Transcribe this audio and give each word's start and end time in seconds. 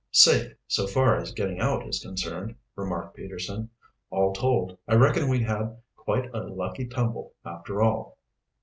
"Safe, 0.09 0.55
so 0.65 0.87
far 0.87 1.15
as 1.17 1.31
getting 1.31 1.59
out 1.59 1.85
is 1.85 1.99
concerned," 2.01 2.55
remarked 2.75 3.15
Peterson. 3.15 3.69
"All 4.09 4.33
told, 4.33 4.79
I 4.87 4.95
reckon 4.95 5.29
we 5.29 5.43
had 5.43 5.77
quite 5.95 6.33
a 6.33 6.39
lucky 6.39 6.87
tumble, 6.87 7.35
after 7.45 7.83
all." 7.83 8.17